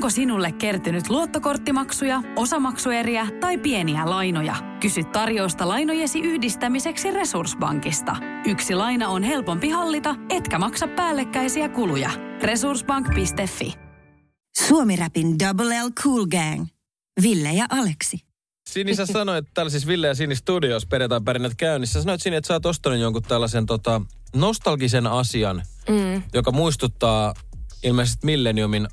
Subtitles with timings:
[0.00, 4.56] Onko sinulle kertynyt luottokorttimaksuja, osamaksueriä tai pieniä lainoja?
[4.80, 8.16] Kysy tarjousta lainojesi yhdistämiseksi Resurssbankista.
[8.46, 12.10] Yksi laina on helpompi hallita, etkä maksa päällekkäisiä kuluja.
[12.42, 13.74] Resurssbank.fi
[14.58, 16.66] Suomi-räpin Double L Cool Gang.
[17.22, 18.18] Ville ja Aleksi.
[18.70, 21.92] Sini, sä sanoit tällaisissa Ville ja Sini Studios perjantai perinnät käynnissä.
[21.92, 24.02] Sä sanoit Sini, että sä oot ostanut jonkun tällaisen tota,
[24.34, 26.22] nostalgisen asian, mm.
[26.34, 27.34] joka muistuttaa
[27.82, 28.88] ilmeisesti Millenniumin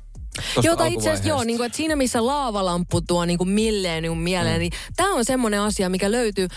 [0.62, 4.18] Joo, tai itse asiassa joo, niin kuin, että siinä missä laavalamppu tuo niin kuin millennium
[4.18, 4.60] mieleen, mm.
[4.60, 6.48] niin tämä on semmoinen asia, mikä löytyy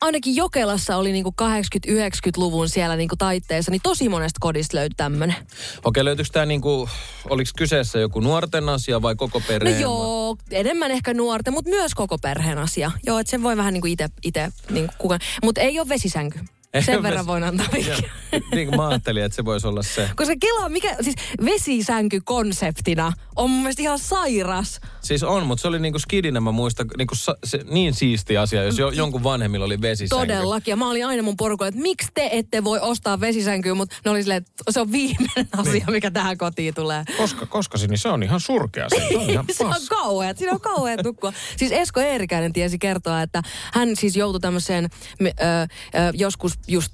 [0.00, 5.36] ainakin Jokelassa oli niinku 80-90-luvun siellä niinku taitteessa, niin tosi monesta kodista löytyi tämmöinen.
[5.84, 6.88] Okei, löytyykö tämä niinku,
[7.30, 9.76] oliko kyseessä joku nuorten asia vai koko perheen?
[9.76, 12.90] No joo, enemmän ehkä nuorten, mutta myös koko perheen asia.
[13.06, 15.20] Joo, että sen voi vähän niinku itse, ite, niinku kukaan.
[15.42, 16.38] Mutta ei ole vesisänky.
[16.80, 18.10] Sen verran voin antaa vinkkiä.
[18.54, 20.10] niin kuin mä ajattelin, että se voisi olla se.
[20.16, 21.14] Koska Kela, mikä, siis
[21.44, 24.80] vesisänky konseptina on mun mielestä ihan sairas.
[25.00, 27.14] Siis on, mutta se oli niinku skidinä, mä muistan, niinku
[27.44, 30.26] se, niin siisti asia, jos jo, jonkun vanhemmilla oli vesisänky.
[30.26, 33.96] Todellakin, ja mä olin aina mun porukolla, että miksi te ette voi ostaa vesisänkyä, mutta
[34.04, 35.92] ne oli silleen, että se on viimeinen asia, niin.
[35.92, 37.04] mikä tähän kotiin tulee.
[37.16, 38.88] Koska, koska niin se on ihan surkea.
[38.88, 41.32] Se on, ihan se on kauhea, siinä on kauhea tukkua.
[41.56, 43.42] Siis Esko Eerikäinen tiesi kertoa, että
[43.72, 44.88] hän siis joutui tämmöiseen
[45.20, 45.66] ö, ö,
[46.14, 46.92] joskus just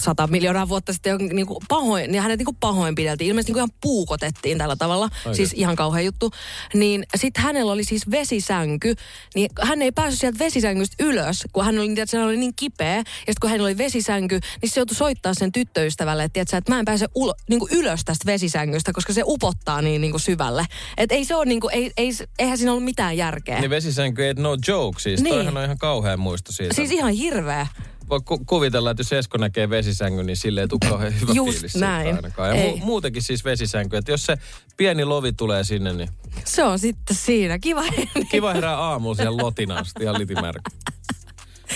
[0.00, 3.28] sata miljoonaa vuotta sitten niin kuin pahoin, niin hänet niin kuin pahoinpideltiin.
[3.28, 5.04] Ilmeisesti niin kuin ihan puukotettiin tällä tavalla.
[5.04, 5.34] Oikein.
[5.34, 6.30] Siis ihan kauhea juttu.
[6.74, 8.94] Niin sitten hänellä oli siis vesisänky.
[9.34, 12.96] Niin hän ei päässyt sieltä vesisängystä ylös, kun hän oli, tiedätkö, hän oli niin kipeä.
[12.96, 16.72] Ja sitten kun hän oli vesisänky, niin se joutui soittaa sen tyttöystävälle, että, tiedätkö, että
[16.72, 20.20] mä en pääse ulo, niin kuin ylös tästä vesisängystä, koska se upottaa niin, niin kuin
[20.20, 20.66] syvälle.
[20.96, 23.60] Että ei se ole niin kuin, ei, ei, eihän siinä ollut mitään järkeä.
[23.60, 25.22] Niin vesisänky ei no joke siis.
[25.22, 25.34] Niin.
[25.34, 26.74] Toihan on ihan kauhean muisto siitä.
[26.74, 27.66] Siis ihan hirveä
[28.10, 31.52] voi ku- kuvitella, että jos Esko näkee vesisängyn, niin sille ei tule kauhean hyvä Just
[31.52, 32.16] fiilis näin.
[32.16, 32.58] ainakaan.
[32.58, 34.36] Ja mu- muutenkin siis vesisänky, että jos se
[34.76, 36.08] pieni lovi tulee sinne, niin...
[36.44, 37.58] Se on sitten siinä.
[37.58, 37.82] Kiva
[38.30, 40.70] Kiva herää aamulla siellä lotina asti ihan litimärkä.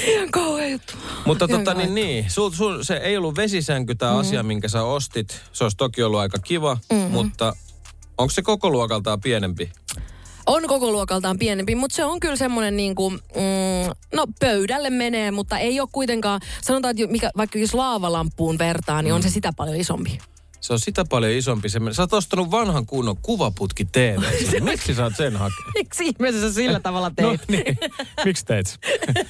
[0.06, 0.92] Ihan kauhean juttu.
[1.26, 4.18] Mutta Ihan tota niin, niin sul, sul, se ei ollut vesisänky tämä mm.
[4.18, 5.40] asia, minkä sä ostit.
[5.52, 7.10] Se olisi toki ollut aika kiva, mm-hmm.
[7.10, 7.56] mutta
[8.18, 9.72] onko se koko luokaltaan pienempi?
[10.50, 15.30] On koko luokaltaan pienempi, mutta se on kyllä semmoinen niin kuin, mm, no pöydälle menee,
[15.30, 19.16] mutta ei ole kuitenkaan, sanotaan, että mikä, vaikka jos laavalampuun vertaa, niin mm.
[19.16, 20.18] on se sitä paljon isompi.
[20.60, 21.68] Se on sitä paljon isompi.
[21.68, 24.22] Se, sä oot ostanut vanhan kunnon kuvaputki TV.
[24.70, 25.74] Miksi sä oot sen hakenut?
[25.74, 27.26] Miksi ihmeessä sä sillä tavalla teit?
[27.26, 27.78] No niin,
[28.24, 28.78] miksi teit?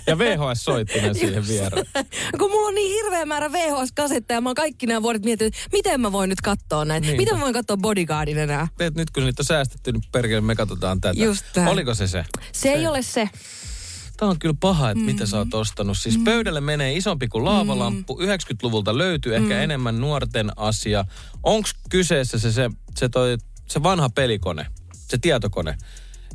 [0.07, 1.87] Ja VHS-soittinen siihen viereen.
[2.39, 6.01] Kun mulla on niin hirveä määrä VHS-kasetteja, ja mä oon kaikki nämä vuodet miettinyt, miten
[6.01, 7.07] mä voin nyt katsoa näitä.
[7.07, 7.17] Niin.
[7.17, 8.69] Miten mä voin katsoa Bodyguardin enää?
[8.79, 11.25] Teet nyt kun niitä on säästetty, niin perkele me katsotaan tätä.
[11.25, 12.25] Just Oliko se se?
[12.53, 13.29] Se, se ei ole se.
[14.21, 15.07] Tämä on kyllä paha, että mm.
[15.07, 15.99] mitä sä oot ostanut.
[15.99, 16.25] Siis mm.
[16.25, 18.17] pöydälle menee isompi kuin laavalamppu.
[18.17, 18.25] Mm.
[18.25, 19.61] 90-luvulta löytyy ehkä mm.
[19.61, 21.05] enemmän nuorten asia.
[21.43, 25.77] Onko kyseessä se, se, se, toi, se vanha pelikone, se tietokone?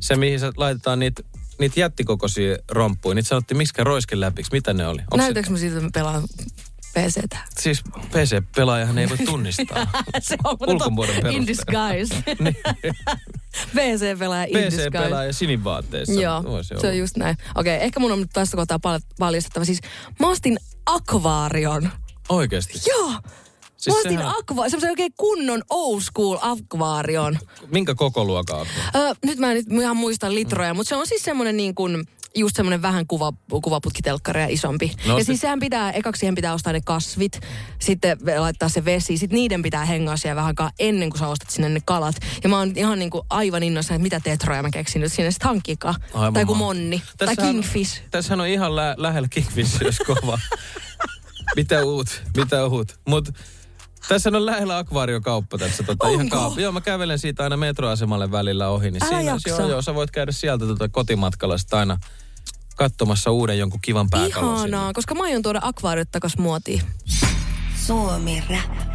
[0.00, 1.22] Se, mihin sä laitetaan niitä
[1.58, 3.14] niitä jättikokoisia romppuja.
[3.14, 4.52] Niitä sanottiin, miksi roisken läpiksi.
[4.52, 5.02] Mitä ne oli?
[5.16, 5.52] Näytäkö se...
[5.52, 6.22] mä siitä, että mä pelaan
[6.96, 7.38] PCtä.
[7.58, 9.86] Siis PC-pelaajahan ei voi tunnistaa.
[10.20, 12.14] se on Ulkomuodon In disguise.
[12.44, 12.56] niin.
[13.76, 14.90] PC-pelaaja in PC disguise.
[14.90, 16.20] PC-pelaaja sinivaatteissa.
[16.20, 17.36] Joo, se on just näin.
[17.54, 18.80] Okei, okay, ehkä mun on tässä kohtaa
[19.18, 19.64] paljastettava.
[19.64, 19.80] Siis
[20.20, 21.90] mä ostin akvaarion.
[22.28, 22.80] Oikeasti?
[22.86, 23.12] Joo.
[23.76, 24.34] Siis mä ostin sehän...
[24.38, 27.38] akva, semmoisen oikein kunnon old school akvaarion.
[27.66, 28.66] Minkä koko luokaa?
[28.94, 30.76] Öö, nyt mä en nyt ihan muista litroja, mm.
[30.76, 32.04] mutta se on siis semmoinen niin kuin
[32.36, 33.32] just semmoinen vähän kuva,
[33.62, 34.92] kuvaputkitelkkari ja isompi.
[35.06, 37.40] No, ja siis sehän pitää, ekaksi siihen pitää ostaa ne kasvit,
[37.78, 41.68] sitten laittaa se vesi, sitten niiden pitää hengaa siellä vähän ennen kuin sä ostat sinne
[41.68, 42.16] ne kalat.
[42.42, 45.30] Ja mä oon ihan niin kuin aivan innoissa, että mitä tetroja mä keksin nyt sinne,
[45.30, 45.94] sitten hankkikaa.
[46.34, 48.02] Tai kuin monni, tässähän, tai kingfish.
[48.10, 50.38] Tässähän on ihan lä- lähellä kingfish, jos kova.
[51.56, 52.98] mitä uut, mitä uut.
[53.08, 53.32] Mutta
[54.08, 55.82] tässä on lähellä akvaariokauppa tässä.
[55.82, 56.60] Tota, ihan kauppa.
[56.60, 58.90] Joo, mä kävelen siitä aina metroasemalle välillä ohi.
[58.90, 61.98] Niin Älä siinä, joo, joo, sä voit käydä sieltä tota kotimatkalla aina
[62.76, 64.92] katsomassa uuden jonkun kivan pääkalon Ihanaa, sinne.
[64.94, 66.82] koska mä aion tuoda akvaariot takas muotiin.
[67.86, 68.86] Suomi rap.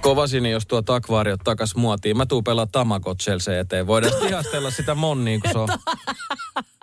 [0.00, 2.16] Kovasini, jos tuo akvaariot takas muotiin.
[2.16, 3.86] Mä tuun pelaa Tamagotchelse eteen.
[3.86, 5.68] Voidaan ihastella sitä monnia, kun se on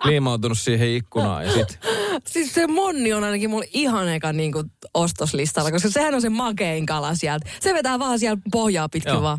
[0.04, 1.44] liimautunut siihen ikkunaan.
[1.44, 1.78] Ja sit...
[2.26, 6.28] Siis se monni on ainakin mulle ihan eka niin kuin ostoslistalla, koska sehän on se
[6.28, 7.50] makein kala sieltä.
[7.60, 9.22] Se vetää vaan siellä pohjaa pitkin Joo.
[9.22, 9.38] vaan.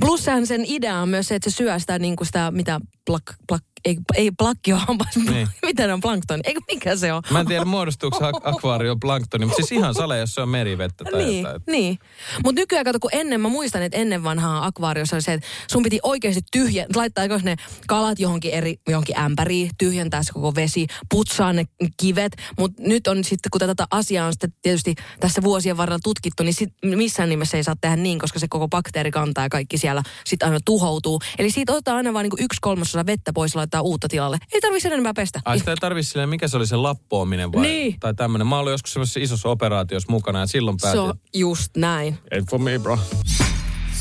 [0.00, 3.22] Plus sen idea on myös se, että se syö sitä, niin kuin sitä mitä plak,
[3.48, 5.16] plak, ei, ei plakki ole hampas.
[5.30, 5.48] Niin.
[5.66, 6.40] Miten on planktoni?
[6.44, 7.22] Eikö mikä se on?
[7.30, 11.04] Mä en tiedä muodostuuko ak- akvaario planktoni, mutta siis ihan sale, jos se on merivettä
[11.04, 11.62] tai Niin, jotain.
[11.66, 11.98] niin.
[12.44, 15.82] Mutta nykyään kato, kun ennen, mä muistan, että ennen vanhaa akvaariossa oli se, että sun
[15.82, 17.56] piti oikeasti tyhjä, laittaa ne
[17.88, 21.64] kalat johonkin eri, johonkin ämpäriin, tyhjentää se koko vesi, putsaa ne
[21.96, 22.32] kivet.
[22.58, 26.54] Mutta nyt on sitten, kun tätä asiaa on sitten tietysti tässä vuosien varrella tutkittu, niin
[26.54, 30.48] sit missään nimessä ei saa tehdä niin, koska se koko bakteerikanta ja kaikki siellä sitten
[30.48, 31.20] aina tuhoutuu.
[31.38, 34.38] Eli siitä otetaan aina vain niinku yksi kolmasosa vettä pois ja laittaa uutta tilalle.
[34.52, 35.40] Ei tarvitse enempää pestä.
[35.44, 37.62] Ai sitä ei tarvi silleen, mikä se oli se lappoaminen vai?
[37.62, 38.00] Niin.
[38.00, 38.46] Tai tämmöinen.
[38.46, 41.00] Mä olin joskus semmoisessa isossa operaatiossa mukana ja silloin Se päätin.
[41.00, 42.18] on just näin.
[42.34, 42.98] Ain't for me, bro.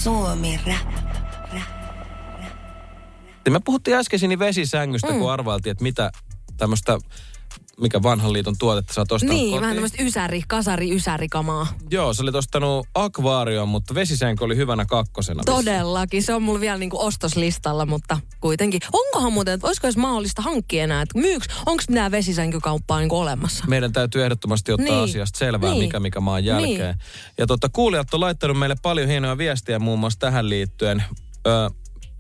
[0.04, 1.06] Suomi rap.
[3.50, 5.19] Me puhuttiin äsken siinä vesisängystä, mm.
[5.19, 6.12] kun arvailtiin, että mitä
[6.57, 6.98] tämmöistä,
[7.81, 9.62] mikä vanhan liiton tuotetta sä oot ostanut Niin, kotiin.
[9.62, 11.68] vähän tämmöistä ysäri, kasari ysärikamaa.
[11.92, 15.44] Joo, sä olit ostanut akvaarion, mutta vesisänky oli hyvänä kakkosena.
[15.46, 18.81] Todellakin, se on mulla vielä niinku ostoslistalla, mutta kuitenkin.
[18.94, 23.66] Onkohan muuten, että olisiko edes mahdollista hankkia enää, että myyks, onko mitään vesisänkykauppaa niinku olemassa?
[23.68, 25.04] Meidän täytyy ehdottomasti ottaa Niin.
[25.04, 25.84] asiasta selvää, Niin.
[25.84, 26.78] mikä mikä maan jälkeen.
[26.80, 26.96] Niin.
[27.38, 31.04] Ja tota, kuulijat on laittanut meille paljon hienoja viestiä muun muassa tähän liittyen.
[31.48, 31.69] Ö,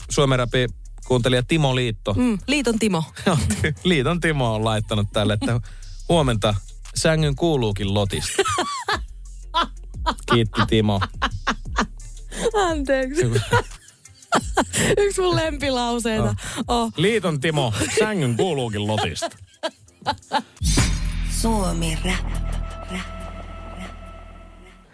[0.09, 0.67] Suomen Rapi
[1.07, 2.13] kuuntelija Timo Liitto.
[2.13, 3.03] Mm, Liiton Timo.
[3.83, 5.61] Liiton Timo on laittanut tälle, että
[6.09, 6.55] huomenta
[6.95, 8.43] sängyn kuuluukin lotista.
[10.31, 11.01] Kiitti Timo.
[12.53, 13.21] Anteeksi.
[14.97, 16.35] Yksi mun lempilauseita.
[16.67, 16.93] Oh.
[16.97, 19.29] Liiton Timo, sängyn kuuluukin lotista.
[21.41, 22.25] Suomi rap.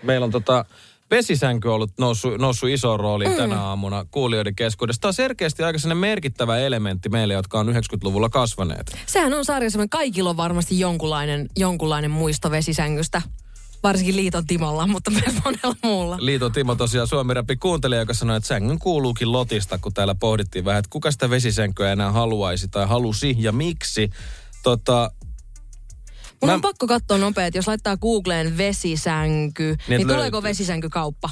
[0.04, 0.66] Meillä on tota,
[1.12, 3.36] vesisänky ollut noussut, noussut iso rooli mm.
[3.36, 5.02] tänä aamuna kuulijoiden keskuudessa.
[5.02, 8.98] Tämä on selkeästi aika merkittävä elementti meille, jotka on 90-luvulla kasvaneet.
[9.06, 13.22] Sehän on sarja semmoinen, kaikilla on varmasti jonkunlainen, jonkunlainen muisto vesisängystä.
[13.84, 16.18] Varsinkin Liiton Timolla, mutta myös monella muulla.
[16.20, 20.66] Liiton Timo tosiaan Suomi Rappi kuuntelija, joka sanoi, että sängyn kuuluukin lotista, kun täällä pohdittiin
[20.66, 24.10] vähän, että kuka sitä vesisänkyä enää haluaisi tai halusi ja miksi.
[24.64, 25.12] Tota,
[26.42, 30.16] Mun Mä- on pakko katsoa nopeet, jos laittaa Googleen vesisänky, niin, niin löytyy.
[30.16, 31.30] tuleeko vesisänkykauppa?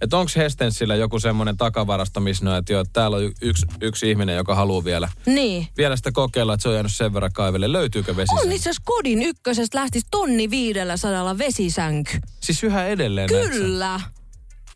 [0.00, 4.10] että onko Hestensillä joku semmoinen takavarasta, missä no, että joo, että täällä on yksi, yksi
[4.10, 5.66] ihminen, joka haluaa vielä, Niin.
[5.76, 7.72] vielä sitä kokeilla, että se on jäänyt sen verran kaivelle.
[7.72, 8.46] Löytyykö vesisänky?
[8.46, 12.18] On itse kodin ykkösestä lähtisi tonni viidellä sadalla vesisänky.
[12.40, 13.52] Siis yhä edelleen näet
[13.98, 14.00] sä?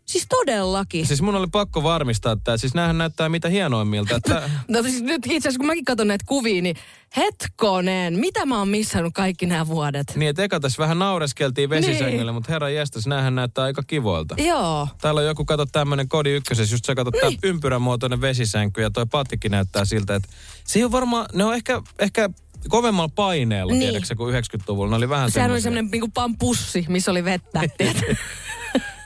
[0.07, 1.07] Siis todellakin.
[1.07, 4.17] Siis mun oli pakko varmistaa, että siis näähän näyttää mitä hienoimmilta.
[4.17, 6.77] Että No siis nyt itse asiassa kun mäkin katson näitä kuvia, niin
[7.17, 10.13] hetkonen, mitä mä oon missannut kaikki nämä vuodet?
[10.17, 12.35] niin, että eka tässä vähän naureskeltiin vesisängylle, Niin.
[12.35, 14.35] mutta herra jästäs, näähän näyttää aika kivoilta.
[14.39, 14.89] Joo.
[15.01, 17.41] Täällä on joku, kato tämmönen kodi ykkösessä, just sä katsot niin.
[17.41, 20.29] tää ympyränmuotoinen vesisänky ja toi pattikki näyttää siltä, että
[20.65, 22.31] se ei ole varmaan, ne on ehkä, ehkä
[22.69, 23.79] kovemmalla paineella, niin.
[23.81, 23.91] Niin.
[23.91, 24.91] tiedätkö, kuin 90-luvulla.
[24.91, 25.63] Ne oli vähän Sehän oli semmosia.
[25.63, 27.61] semmoinen niinku pampussi, missä oli vettä.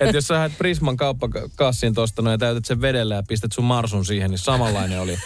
[0.00, 3.64] Että jos sä lähdet Prisman kauppakassiin tosta noin ja täytät sen vedellä ja pistät sun
[3.64, 5.18] marsun siihen, niin samanlainen oli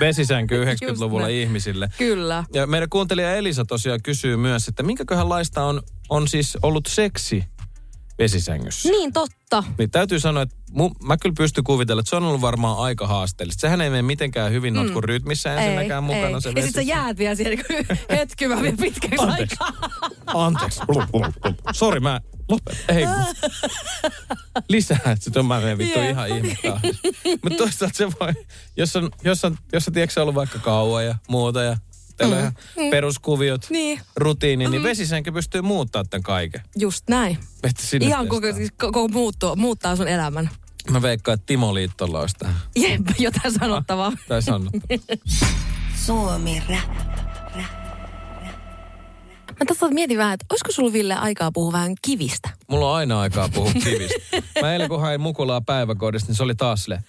[0.00, 1.36] vesisänky 90-luvulla näin.
[1.36, 1.88] ihmisille.
[1.98, 2.44] Kyllä.
[2.54, 7.44] Ja meidän kuuntelija Elisa tosiaan kysyy myös, että minkäköhän laista on, on siis ollut seksi
[8.18, 8.88] vesisängyssä.
[8.88, 9.64] Niin totta.
[9.78, 13.06] Niin täytyy sanoa, että mu, mä kyllä pystyn kuvitella, että se on ollut varmaan aika
[13.06, 13.60] haasteellista.
[13.60, 14.80] Sehän ei mene mitenkään hyvin mm.
[14.80, 16.40] notkun rytmissä ensinnäkään mukana ei.
[16.40, 17.62] se Ja sit sä jäät vielä siellä
[18.16, 19.56] hetkymään vielä pitkäksi Anteeksi.
[19.60, 19.88] aikaa.
[20.26, 20.80] Anteeksi.
[21.72, 22.20] Sori, mä
[22.50, 22.84] lopet.
[22.88, 23.04] Ei.
[24.68, 26.80] Lisää, että sit on mä menen vittu ihan ihmettä.
[27.42, 28.32] Mutta toisaalta se voi,
[28.76, 31.76] jos on, jos on, jos on tiedätkö, ollut vaikka kauan ja muuta ja
[32.16, 32.54] teillä on ihan
[32.90, 34.00] peruskuviot, Niin.
[34.16, 36.60] rutiini, niin vesisänky pystyy muuttaa tämän kaiken.
[36.76, 37.38] Just näin.
[37.62, 40.50] Että sinne Ihan koko, siis koko muuttuu, muuttaa sun elämän.
[40.90, 42.56] Mä veikkaan, että Timo Liittolla olisi tähän.
[42.76, 44.12] Jep, jotain sanottavaa.
[44.28, 44.80] Tai sanottu.
[46.06, 47.29] Suomi rap.
[49.60, 52.48] Mä tässä mietin vähän, että olisiko sulla Ville aikaa puhua vähän kivistä?
[52.68, 54.42] Mulla on aina aikaa puhua kivistä.
[54.60, 57.02] Mä eilen kun hain Mukulaa päiväkodista, niin se oli taas sille.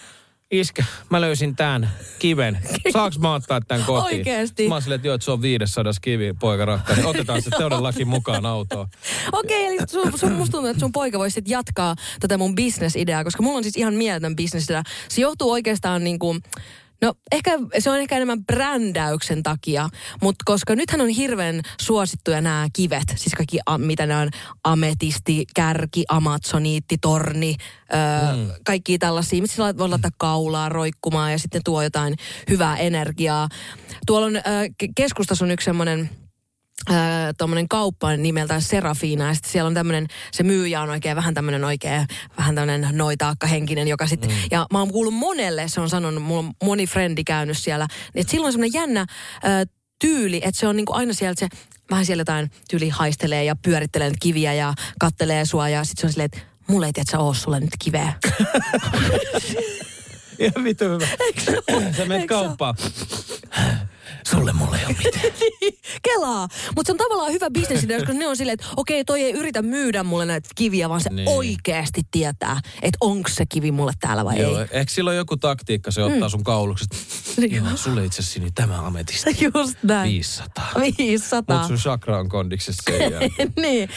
[0.51, 2.59] Iskä, mä löysin tämän kiven.
[2.94, 4.18] Saaks mä ottaa tämän kotiin?
[4.18, 4.68] Oikeesti?
[4.68, 7.06] Mä silleen, että joo, että se on 500 kivi, poika rakkaani.
[7.11, 8.87] Otetaan se todellakin mukaan autoon.
[9.31, 13.23] Okei, eli sun, sun, musta tuntuu, että sun poika voisi sit jatkaa tätä mun bisnesideaa,
[13.23, 14.83] koska mulla on siis ihan mieletön bisnesidea.
[15.09, 16.44] Se johtuu oikeastaan niin kuin,
[17.01, 19.89] No ehkä se on ehkä enemmän brändäyksen takia,
[20.21, 24.29] mutta koska nythän on hirveän suosittuja nämä kivet, siis kaikki a, mitä ne on,
[24.63, 27.55] ametisti, kärki, amazoniitti, torni,
[27.93, 28.51] öö, mm.
[28.65, 32.15] kaikki tällaisia, sillä voi laittaa kaulaa roikkumaan ja sitten tuo jotain
[32.49, 33.49] hyvää energiaa.
[34.05, 36.09] Tuolla on, öö, ke- keskustassa on yksi semmoinen
[37.38, 42.07] tuommoinen kauppa nimeltään Serafina ja siellä on tämmöinen, se myyjä on oikein vähän tämmöinen oikein,
[42.38, 44.35] vähän tämmöinen noitaakkahenkinen, joka sitten, mm.
[44.52, 48.31] ja mä oon kuullut monelle, se on sanonut, mulla on moni frendi käynyt siellä, että
[48.31, 49.06] silloin on semmoinen jännä
[49.44, 49.66] ö,
[50.00, 51.47] tyyli, että se on niinku aina sieltä se,
[51.92, 56.11] vähän siellä jotain tyyli haistelee ja pyörittelee kiviä ja kattelee sua ja sitten se on
[56.11, 58.14] silleen, että mulle ei tiedä, oo sulle nyt kiveä.
[60.40, 61.07] Ihan vitu hyvä.
[61.97, 62.76] Sä menet kauppaan.
[64.25, 65.33] Sulle mulle ei ole mitään.
[65.61, 66.47] Niin, Kelaa.
[66.75, 69.61] Mutta se on tavallaan hyvä bisnesidea, koska ne on silleen, että okei, toi ei yritä
[69.61, 71.30] myydä mulle näitä kiviä, vaan se Niin.
[71.30, 74.68] oikeasti tietää, että onko se kivi mulle täällä vai Joo, ei.
[74.71, 76.87] ehkä sillä on joku taktiikka, se ottaa sun kaulukset.
[77.51, 79.37] Joo, sulle itse asiassa niin tämä ametisti.
[79.56, 80.09] Just näin.
[80.11, 80.71] 500.
[80.97, 81.57] 500.
[81.59, 83.90] Mut sun chakra on kondiksessa sen niin.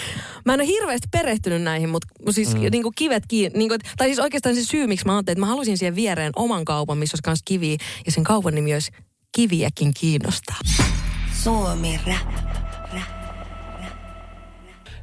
[0.45, 2.61] Mä en ole hirveästi perehtynyt näihin, mutta siis mm.
[2.71, 3.59] niin kivet kiinni.
[3.59, 6.33] Niin kuin, tai siis oikeastaan se syy, miksi mä ajattelin, että mä halusin siihen viereen
[6.37, 7.77] oman kaupan, missä olisi myös kiviä.
[8.07, 8.93] Ja sen kaupan nimi olisi
[9.35, 10.57] Kiviäkin kiinnostaa.
[11.43, 12.35] Suomi Rap.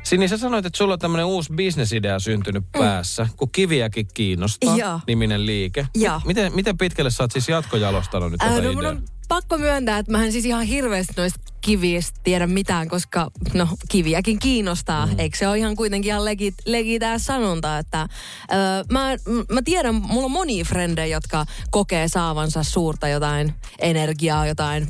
[0.03, 4.79] Sini, sä sanoit, että sulla on tämmöinen uusi bisnesidea syntynyt päässä, kun kiviäkin kiinnostaa, Mm.
[4.79, 4.99] Joo.
[5.07, 5.87] niminen liike.
[5.95, 6.21] Joo.
[6.25, 8.95] Miten, miten pitkälle sä oot siis jatkojalostanut nyt Ää, tätä no ideaa?
[9.31, 14.39] Pakko myöntää, että mä en siis ihan hirveästi noista kivistä tiedä mitään, koska no kiviäkin
[14.39, 15.05] kiinnostaa.
[15.05, 15.19] Mm.
[15.19, 18.57] Eikö se ole ihan kuitenkin ihan legit, legitää sanonta, että öö,
[18.91, 19.15] mä,
[19.51, 24.87] mä tiedän, mulla on monia frendejä, jotka kokee saavansa suurta jotain energiaa, jotain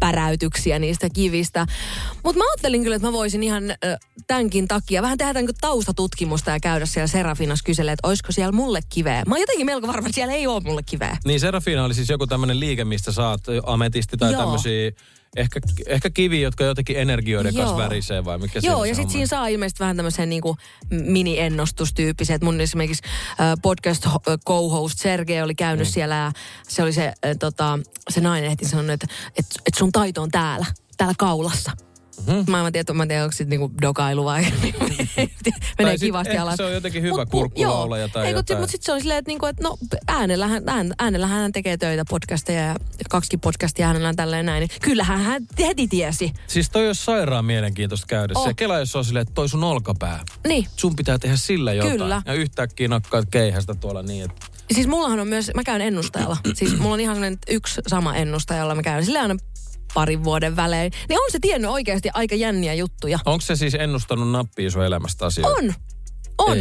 [0.00, 1.66] päräytyksiä niistä kivistä.
[2.24, 3.62] Mutta mä ajattelin kyllä, että mä voisin ihan
[4.26, 8.80] tämänkin takia vähän tehdä tämän taustatutkimusta ja käydä siellä Serafinas kyselee, että olisiko siellä mulle
[8.88, 9.22] kiveä.
[9.26, 11.16] Mä oon jotenkin melko varma, että siellä ei ole mulle kiveä.
[11.24, 14.90] Niin Serafina oli siis joku tämmöinen liike, mistä saat ametisti tai tämmöisiä,
[15.36, 17.78] ehkä, ehkä kivi, jotka jotenkin energioiden kanssa Joo.
[17.78, 20.56] värisee vai mikä Joo, ja sitten siinä saa ilmeisesti vähän tämmöisen niinku
[20.90, 22.34] mini-ennostustyyppisen.
[22.34, 23.02] että Mun esimerkiksi
[23.40, 25.92] äh, podcast ho- co-host Sergei oli käynyt mm.
[25.92, 26.32] siellä ja
[26.68, 27.78] se oli se, äh, tota,
[28.08, 29.06] se nainen ehti sanonut, että
[29.38, 30.66] et, et sun taito on täällä,
[30.96, 31.85] täällä kaulassa.
[32.26, 32.50] Mm-hmm.
[32.50, 34.46] Mä en tiedä, mä en tiedä onko se niinku dokailu vai
[35.78, 36.56] menee sit kivasti ehkä alas.
[36.56, 38.60] se on jotenkin hyvä Mut- kurkkulaulaja tai ei, jotain.
[38.60, 39.76] Mutta sitten se on silleen, että, niinku, että no
[40.08, 42.76] äänellähän, ään, äänellähän hän tekee töitä podcasteja ja
[43.10, 44.60] kaksikin podcastia äänellä on tälleen näin.
[44.60, 46.32] Niin kyllähän hän heti tiesi.
[46.46, 48.32] Siis toi olisi sairaan mielenkiintoista käydä.
[48.36, 48.46] Oh.
[48.46, 50.24] Se Kela, jos on silleen, että toi sun olkapää.
[50.48, 50.66] Niin.
[50.76, 51.98] Sun pitää tehdä sillä jotain.
[51.98, 52.22] Kyllä.
[52.26, 54.46] Ja yhtäkkiä nakkaat keihästä tuolla niin, että...
[54.74, 56.36] Siis mullahan on myös, mä käyn ennustajalla.
[56.54, 59.36] Siis mulla on ihan sellainen yksi sama ennustaja, jolla mä käyn sillä aina
[59.94, 60.92] parin vuoden välein.
[61.08, 63.18] Niin on se tiennyt oikeasti aika jänniä juttuja.
[63.24, 65.56] Onko se siis ennustanut nappia sun elämästä asioita?
[65.58, 65.74] On.
[66.38, 66.58] On.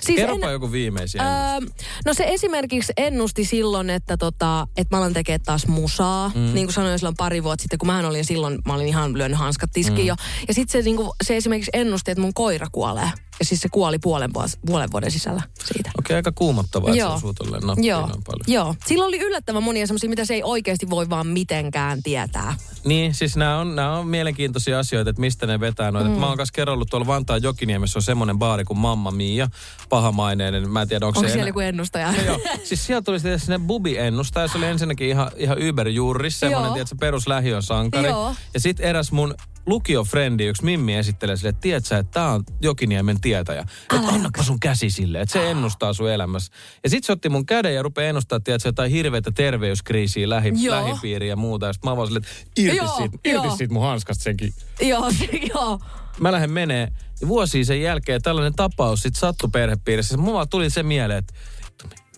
[0.00, 1.22] Siis Kerropa en- joku viimeisiä.
[1.22, 1.60] Öö,
[2.04, 6.28] no se esimerkiksi ennusti silloin, että, tota, että mä alan tekemään taas musaa.
[6.28, 6.54] Mm.
[6.54, 9.38] Niin kuin sanoin silloin pari vuotta sitten, kun mä olin silloin, mä olin ihan lyönyt
[9.38, 10.06] hanskat tiskiin mm.
[10.06, 10.14] jo.
[10.48, 13.10] Ja sitten se, niin kuin, se esimerkiksi ennusti, että mun koira kuolee.
[13.42, 15.90] Ja siis se kuoli puolen, vuos, puolen vuoden sisällä siitä.
[15.98, 17.14] Okei, aika kuumottavaa, että se Joo.
[17.14, 17.34] osuu
[17.76, 18.44] Joo, paljon.
[18.46, 18.74] joo.
[18.86, 22.54] Sillä oli yllättävän monia semmoisia, mitä se ei oikeasti voi vaan mitenkään tietää.
[22.84, 26.08] Niin, siis nämä on, nämä on mielenkiintoisia asioita, että mistä ne vetää noita.
[26.10, 26.16] Mm.
[26.18, 29.48] Mä oon kanssa kerrollut tuolla Vantaan Jokiniemessä on semmoinen baari kuin Mamma Mia,
[29.88, 30.70] pahamaineinen.
[30.70, 32.12] Mä en tiedä, onko, Onko se siellä enää- joku ennustaja?
[32.12, 34.48] No joo, siis sieltä tuli sitten sinne bubi-ennustaja.
[34.48, 36.74] Se oli ensinnäkin ihan, ihan yberjuuris, semmoinen, Joo.
[36.74, 38.08] tiedätkö, perus lähiön sankari.
[38.08, 38.34] Joo.
[38.54, 39.34] Ja sitten eräs mun
[39.66, 43.60] lukiofrendi, yksi Mimmi esittelee sille, että tiedät sä, että tää on Jokiniemen tietäjä.
[43.94, 46.52] Että annapa sun käsi sille, että se ennustaa sun elämässä.
[46.84, 50.76] Ja sitten se otti mun käden ja rupeaa ennustaa, tiedätkö, jotain hirveätä terveyskriisiä lähi, Joo.
[50.76, 51.66] lähipiiriä ja muuta.
[51.66, 53.44] Ja sitten mä vaan silleen, että irti, Joo, siitä, joo.
[53.44, 54.52] irti siitä mun hanskasta senkin.
[54.80, 55.80] joo, se- joo.
[56.20, 56.88] Mä lähden menee
[57.20, 60.16] ja vuosia sen jälkeen tällainen tapaus sitten sattui perhepiirissä.
[60.16, 61.34] Mulla tuli se mieleen, että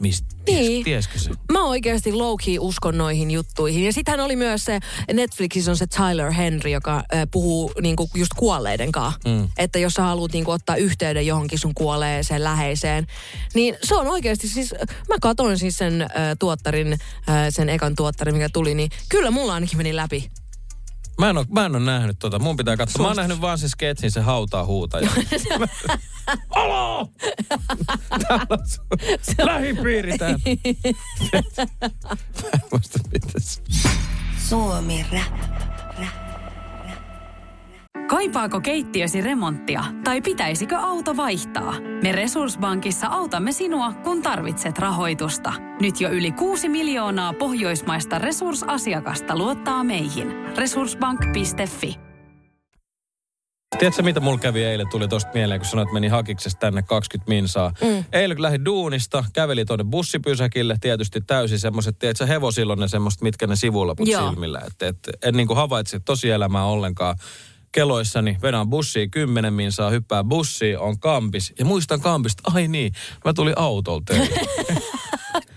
[0.03, 0.85] ties, Niin.
[0.85, 1.31] tieskö se?
[1.53, 3.85] Mä oikeasti low uskon noihin juttuihin.
[3.85, 4.81] Ja sittenhän oli myös se,
[5.13, 9.21] Netflixissä on se Tyler Henry, joka äh, puhuu niinku just kuolleiden kanssa.
[9.25, 9.49] Mm.
[9.59, 13.07] Että jos sä haluat niinku ottaa yhteyden johonkin sun kuolleeseen läheiseen,
[13.55, 14.75] niin se on oikeasti siis,
[15.09, 16.09] mä katoin siis sen äh,
[16.39, 16.99] tuottarin, äh,
[17.49, 20.31] sen ekan tuottarin, mikä tuli, niin kyllä mulla ainakin meni läpi.
[21.19, 22.39] Mä en, oo, mä en oo nähnyt tota.
[22.39, 23.03] Mun pitää katsoa.
[23.03, 25.11] Mä oon nähnyt vaan sen sketsin, se hautaa huutaja.
[26.51, 27.09] Alo!
[28.29, 30.39] Täällä on sun lähipiiri täällä.
[32.43, 33.63] Mä en muista mitä se.
[34.49, 35.64] Suomi Rap.
[38.15, 41.75] Kaipaako keittiösi remonttia tai pitäisikö auto vaihtaa?
[42.03, 45.53] Me Resurssbankissa autamme sinua, kun tarvitset rahoitusta.
[45.81, 50.57] Nyt jo yli 6 miljoonaa pohjoismaista resursasiakasta luottaa meihin.
[50.57, 51.95] Resurssbank.fi
[53.79, 54.89] Tiedätkö mitä mulla kävi eilen?
[54.91, 57.73] Tuli tosta mieleen, kun sanoit, että meni hakiksesta tänne 20 minsaa.
[57.83, 58.05] Mm.
[58.13, 63.47] Eilen kun lähdin duunista, käveli tuonne bussipysäkille, tietysti täysin semmoiset, tiedätkö, hevosilla ne semmoiset, mitkä
[63.47, 63.55] ne
[64.05, 64.29] Joo.
[64.31, 64.63] silmillä.
[64.67, 67.17] Että et, en niin kuin havaitse tosielämää ollenkaan
[67.75, 71.53] keloissani, vedän bussiin 10 minsaa, hyppää bussiin, on kampis.
[71.59, 72.93] Ja muistan kampista, ai niin,
[73.25, 74.31] mä tulin autolla töihin.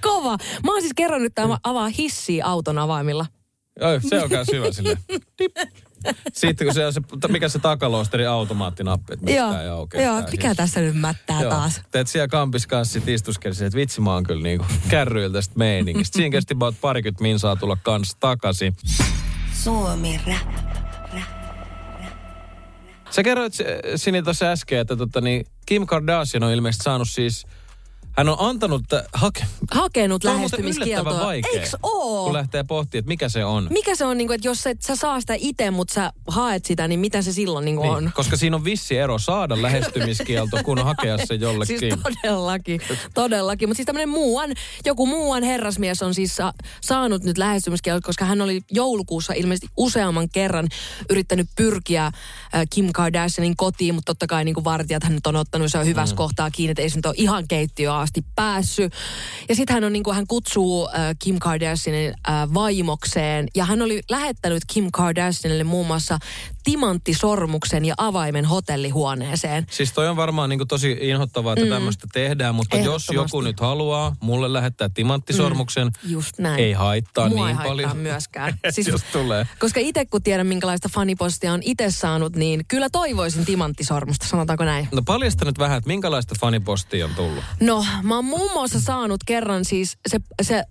[0.02, 0.38] Kova!
[0.64, 3.26] Mä oon siis kerran nyt tämä avaa hissiä auton avaimilla.
[3.82, 4.98] Joo, se on myös hyvä silleen.
[5.40, 5.56] Dip.
[6.34, 10.02] Sitten kun se on se, mikä se takaloosteri automaattinappi, että mistä ei aukea.
[10.02, 10.58] joo mikä hissi.
[10.58, 11.50] tässä nyt mättää Joo.
[11.50, 11.82] taas?
[11.92, 16.18] Teet siellä kampis kanssa sit istuskeli että vitsi mä oon kyllä niinku kärryillä tästä meiningistä.
[16.18, 18.76] Siinä kesti about parikymmentä minsaa tulla kans takaisin.
[19.64, 20.87] Suomi Rap.
[23.18, 27.46] Sä kerroit äh, Sini tuossa äsken, että tota, niin Kim Kardashian on ilmeisesti saanut siis
[28.18, 31.26] Hän on antanut, tä- hake, Hakenut yllättävän lähestymiskieltoa.
[31.26, 32.24] vaikea, Eiks oo?
[32.24, 33.68] kun lähtee pohtimaan, että mikä se on.
[33.72, 36.66] Mikä se on, niin kuin, että jos et, sä saa sitä itse, mutta sä haet
[36.66, 38.04] sitä, niin mitä se silloin niin kuin on?
[38.04, 41.80] Niin, koska siinä on vissi ero saada lähestymiskielto, kun hakea se jollekin.
[41.80, 42.82] Siis todellakin,
[43.14, 43.70] todellakin.
[43.70, 44.50] Mutta siis tämmöinen muuan,
[44.86, 50.30] joku muuan herrasmies on siis sa- saanut nyt lähestymiskielto, koska hän oli joulukuussa ilmeisesti useamman
[50.30, 50.68] kerran
[51.10, 52.14] yrittänyt pyrkiä äh,
[52.70, 55.86] Kim Kardashianin kotiin, mutta totta kai niin kuin vartijat hän nyt on ottanut se on
[55.86, 56.18] hyvässä mm.
[56.18, 58.94] kohtaa kiinni, että ei se nyt ole ihan keittiöön asti päässyt.
[59.50, 64.02] Ja sitten hän on niin hän kutsuu äh, Kim Kardashianin äh, vaimokseen ja hän oli
[64.10, 66.18] lähettänyt Kim Kardashianille muun muassa
[66.68, 69.66] timanttisormuksen ja avaimen hotellihuoneeseen.
[69.72, 71.72] Siis toi on varmaan niin tosi inhottavaa, että mm.
[71.72, 76.12] tämmöistä tehdään, mutta jos joku nyt haluaa mulle lähettää timanttisormuksen, mm.
[76.12, 76.60] Just näin.
[76.60, 77.98] ei haittaa Mua niin ei haittaa paljon.
[77.98, 78.60] myöskään.
[78.92, 79.48] Jos tulee.
[79.60, 84.88] Koska itse kun tiedän, minkälaista fanipostia on itse saanut, niin kyllä toivoisin timanttisormusta, sanotaanko näin.
[84.92, 87.44] No paljasta nyt vähän, että minkälaista fanipostia on tullut.
[87.60, 90.64] No, mä oon muun muassa saanut kerran siis, se, se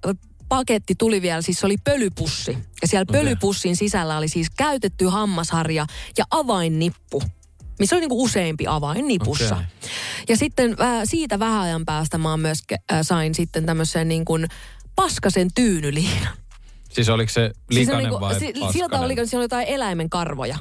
[0.49, 2.59] paketti tuli vielä, siis se oli pölypussi.
[2.83, 3.21] Ja siellä Okei.
[3.21, 5.87] pölypussin sisällä oli siis käytetty hammasharja
[6.19, 7.23] ja avainnippu.
[7.79, 9.55] Missä oli niinku useampi avain nipussa.
[9.57, 9.67] Okei.
[10.29, 14.47] Ja sitten äh, siitä vähän ajan päästä mä myös äh, sain sitten tämmöisen niin kuin
[14.97, 16.37] paskasen tyynyliinan.
[16.93, 19.01] Siis oliko se Siis likainen niinku, vai si- paskanen?
[19.01, 20.59] oli, siellä oli jotain eläimen karvoja.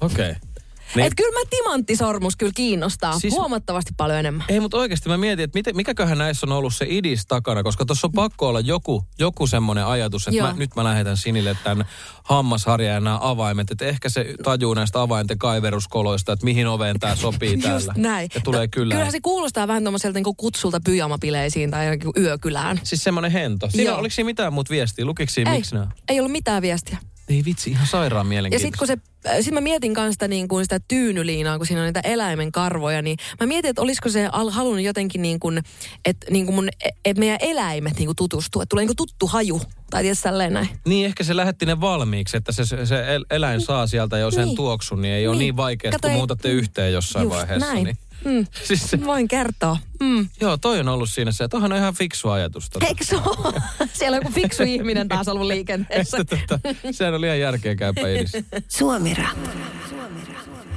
[0.00, 0.32] Okei.
[0.32, 0.53] Niin.
[0.94, 4.46] Niin, Et kyllä mä timanttisormus kyllä kiinnostaa Siis- huomattavasti paljon enemmän.
[4.48, 7.84] ei, mutta oikeasti mä mietin, että miten, mikäköhän näissä on ollut se idis takana, koska
[7.84, 10.46] tuossa on pakko olla joku, joku semmoinen ajatus, että Joo.
[10.46, 11.84] mä, nyt mä lähetän Sinille tämän
[12.24, 17.16] hammasharjan ja nämä avaimet, että ehkä se tajuu näistä avainten kaiveruskoloista, että mihin oveen tämä
[17.16, 17.94] sopii Just täällä.
[17.96, 18.28] näin.
[18.34, 18.92] Ja tulee No, kyllä.
[18.92, 21.86] Kyllähän se kuulostaa vähän tuommoiselta niin kutsulta pyjamapileisiin tai
[22.18, 22.80] yökylään.
[22.84, 23.70] Siis semmoinen hento.
[23.70, 23.98] Siinä, Joo.
[23.98, 25.04] oliko siinä mitään muuta viestiä?
[25.36, 25.86] Ei, miksi nämä?
[26.08, 26.98] ei ollut mitään viestiä.
[27.28, 28.66] Ei vitsi, ihan sairaan Ja mielenkiintoista.
[28.86, 31.80] sitten kun se, äh, sit mä mietin kanssa sitä, niin kuin sitä tyynyliinaa, kun siinä
[31.80, 35.60] on niitä eläimen karvoja, niin mä mietin, että olisiko se al- halunnut jotenkin niin kuin,
[36.04, 36.68] että niin kuin mun,
[37.04, 39.60] että meidän eläimet niin kuin tutustuu, että tulee niin kuin tuttu haju.
[39.90, 40.68] Tai tietysti näin.
[40.86, 44.30] Niin, ehkä se lähetti ne valmiiksi, että se, se, se el- eläin saa sieltä jo
[44.30, 44.56] sen Niin.
[44.56, 45.56] tuoksun, niin ei ole Niin.
[45.56, 47.66] niin Kato, kun muutatte yhteen jossain Just vaiheessa.
[47.72, 47.84] näin.
[47.84, 47.96] Niin.
[48.24, 48.46] Mm.
[48.64, 49.76] Siis se, Voin kertoa.
[50.00, 50.28] Mm.
[50.40, 52.70] joo, toi on ollut siinä se, että onhan on ihan fiksu ajatus.
[52.70, 52.86] Tota.
[52.86, 53.62] Eikö se ole?
[53.92, 56.16] Siellä on joku fiksu ihminen taas ollut liikenteessä.
[56.20, 58.32] Että, tota, sehän oli ihan järkeenkäypä idis.
[58.68, 59.28] Suomira.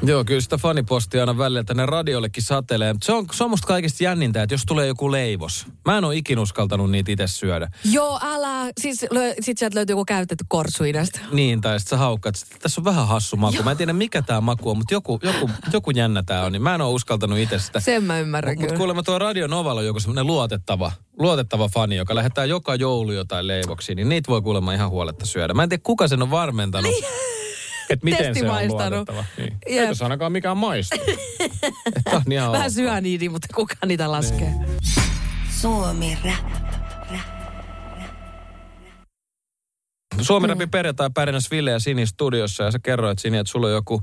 [0.04, 2.96] Joo, kyllä sitä fanipostia aina välillä tänne radiollekin satelee.
[3.04, 5.66] Se on, se on musta kaikista jännintä, että jos tulee joku leivos.
[5.86, 7.70] Mä en ole ikin uskaltanut niitä itse syödä.
[7.92, 8.72] Joo, älä.
[8.82, 11.20] Siis lö, sit sieltä löytyy joku käytetty korsuinesta.
[11.32, 13.64] Niin, tai sitten sä haukkaat, että tässä on vähän hassu maku.
[13.64, 16.52] Mä en tiedä mikä tämä maku on, mutta joku, joku, joku jännä tää on.
[16.52, 17.80] Niin mä en ole uskaltanut itse sitä.
[17.80, 18.78] Sen mä ymmärrän Mutta kyllä.
[18.78, 23.48] kuulemma tuo Radio Novalla on joku semmoinen luotettava, luotettava fani, joka lähettää joka joulu jotain
[23.48, 25.54] leivoksia, niin niitä voi kuulemma ihan huoletta syödä.
[25.54, 26.92] Mä en tiedä, kuka sen on varmentanut.
[27.94, 29.26] Että miten se on luotettava.
[29.38, 29.58] Niin.
[29.66, 30.98] Eikö se ainakaan mikään maistu.
[31.96, 32.74] Että on ihan Vähän ok.
[32.74, 34.54] syö niitä, mutta kuka niitä laskee?
[35.50, 36.34] Suomira.
[40.22, 43.74] Suomi Rapin perjantai pärjäs Ville ja Sini studiossa ja sä kerroit Sini, että sulla on
[43.74, 44.02] joku,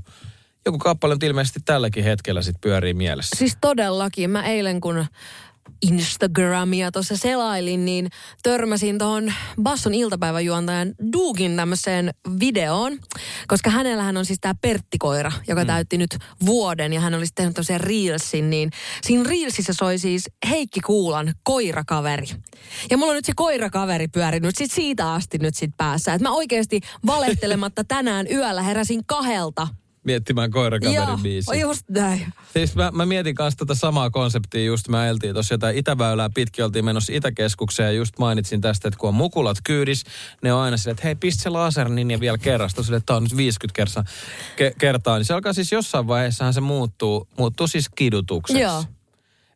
[0.65, 3.35] joku kappale nyt ilmeisesti tälläkin hetkellä sit pyörii mielessä.
[3.37, 4.29] Siis todellakin.
[4.29, 5.05] Mä eilen kun
[5.81, 8.09] Instagramia tuossa selailin, niin
[8.43, 12.99] törmäsin tuohon Basson iltapäiväjuontajan Duugin tämmöiseen videoon,
[13.47, 15.67] koska hänellähän on siis tämä Perttikoira, joka mm.
[15.67, 18.69] täytti nyt vuoden ja hän olisi tehnyt tämmöisen reelsin, niin
[19.03, 22.27] siinä reelsissä soi siis Heikki Kuulan koirakaveri.
[22.91, 26.35] Ja mulla on nyt se koirakaveri pyörinyt sit siitä asti nyt sit päässä, että mä
[26.35, 29.67] oikeasti valehtelematta tänään yöllä heräsin kahelta.
[30.05, 31.55] Miettimään koirakaverin Joo, biisiä.
[31.55, 32.33] just näin.
[32.53, 36.65] Siis mä, mä mietin kanssa tätä samaa konseptia, just mä ajeltiin tuossa jotain Itäväylää pitkin,
[36.65, 40.03] oltiin menossa Itäkeskukseen ja just mainitsin tästä, että kun on mukulat kyydis,
[40.41, 43.15] ne on aina silleen, että hei pistä se laser niin ja vielä kerrasta, silleen, että
[43.15, 44.03] on nyt 50 kertaa,
[44.55, 48.61] ke, kertaa, niin se alkaa siis jossain vaiheessahan se muuttuu, muuttuu siis kidutukseksi.
[48.61, 48.83] Joo.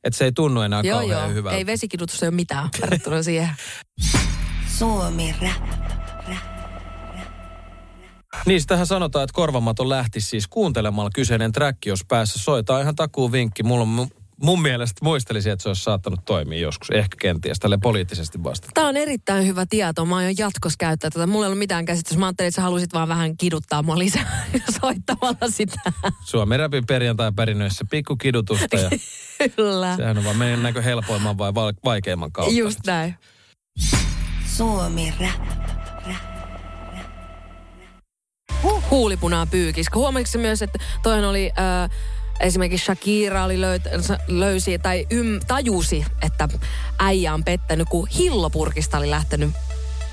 [0.03, 1.33] Että se ei tunnu enää Joo, kauhean joo.
[1.33, 1.57] hyvältä.
[1.57, 3.49] Ei vesikidutus ole mitään verrattuna siihen.
[4.77, 5.51] Suomira.
[8.45, 13.63] Niistähän sanotaan, että korvamaton lähti siis kuuntelemalla kyseinen track, jos päässä soitaan ihan takuu vinkki.
[13.63, 17.77] Mulla on mu- mun mielestä muistelisin, että se olisi saattanut toimia joskus, ehkä kenties, tälle
[17.81, 18.67] poliittisesti vasta.
[18.73, 20.05] Tämä on erittäin hyvä tieto.
[20.05, 21.27] Mä aion jatkossa käyttää tätä.
[21.27, 22.19] Mulla ei ollut mitään käsitystä.
[22.19, 24.47] Mä ajattelin, että sä halusit vaan vähän kiduttaa mua lisää
[24.81, 25.91] soittamalla sitä.
[26.25, 28.89] Suomen räpin perjantai perinnöissä pikku kidutusta ja
[29.55, 29.95] Kyllä.
[29.95, 31.53] sehän on vaan mennäänkö helpoimman vai
[31.85, 32.55] vaikeimman kautta.
[32.55, 33.15] Just näin.
[38.61, 38.87] Suomira.
[38.91, 39.87] Huulipunaa pyykis.
[39.95, 41.51] Huomasitko myös, että toinen oli...
[41.59, 41.89] Äh,
[42.39, 43.81] Esimerkiksi Shakira oli löyt,
[44.27, 46.49] löysi tai ym, tajusi, että
[46.99, 49.49] äijä on pettänyt, kun hillopurkista oli lähtenyt.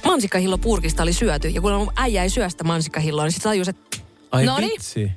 [0.04, 1.48] Mansikkahillopurkista oli syöty.
[1.48, 3.98] Ja kun äijä ei syö sitä mansikkahilloa, niin sitten tajusi, että
[4.32, 4.70] Ai Noniin.
[4.72, 5.10] vitsi.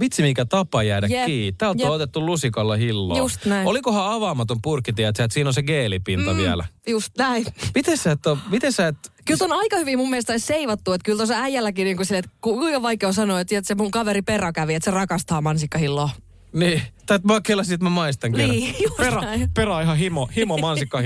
[0.00, 1.52] Vitsi mikä tapa jäädä Jep, kiinni.
[1.52, 1.88] Täältä jep.
[1.88, 3.18] on otettu lusikalla hilloa.
[3.18, 3.68] Just näin.
[3.68, 6.38] Olikohan avaamaton purkki, tiedätkö, että siinä on se geelipinta mm.
[6.38, 6.64] vielä.
[6.86, 7.46] Just näin.
[7.74, 11.04] Miten sä et, ole, miten sä et Kyllä ton aika hyvin mun mielestä seivattu, että
[11.04, 13.74] kyllä tuossa äijälläkin niin kuin sille, että ku- kuinka vaikea on sanoa, että, että se
[13.74, 16.10] mun kaveri perä kävi, että se rakastaa mansikkahilloa.
[16.54, 18.50] Niin, tai että mä kelasin, että mä maistan kerran.
[18.50, 19.50] Niin, just Pera, näin.
[19.54, 20.98] pera on ihan himo, himo mansikka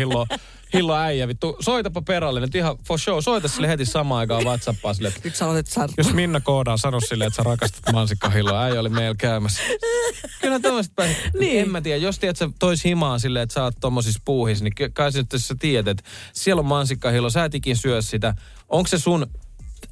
[0.74, 1.28] hillo, äijä.
[1.28, 3.20] Vittu, soitapa peralle nyt ihan for show.
[3.20, 5.94] Soita sille heti samaan aikaan Whatsappaa sille, että Nyt sä aloitat sanoa.
[5.96, 8.62] jos Minna koodaa, sano sille, että sä rakastat mansikka hilloa.
[8.62, 9.62] Äijä oli meillä käymässä.
[10.40, 11.16] Kyllä tämmöiset päin.
[11.38, 11.60] Niin.
[11.60, 14.92] En mä tiedä, jos tiedät sä tois himaa silleen, että sä oot tommosissa puuhissa, niin
[14.92, 18.34] kai sä sä tiedät, että siellä on mansikka hillo, sä et ikin syö sitä.
[18.68, 19.26] Onko se sun